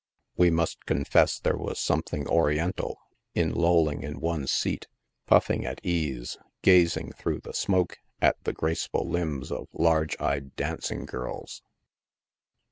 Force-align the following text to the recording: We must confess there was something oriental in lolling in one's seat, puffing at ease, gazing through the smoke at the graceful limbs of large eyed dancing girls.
We 0.35 0.49
must 0.49 0.87
confess 0.87 1.37
there 1.37 1.55
was 1.59 1.77
something 1.79 2.27
oriental 2.27 2.97
in 3.35 3.53
lolling 3.53 4.01
in 4.01 4.19
one's 4.19 4.51
seat, 4.51 4.87
puffing 5.27 5.63
at 5.63 5.79
ease, 5.85 6.37
gazing 6.63 7.11
through 7.11 7.41
the 7.41 7.53
smoke 7.53 7.99
at 8.19 8.43
the 8.43 8.51
graceful 8.53 9.07
limbs 9.07 9.51
of 9.51 9.67
large 9.73 10.19
eyed 10.19 10.55
dancing 10.55 11.05
girls. 11.05 11.61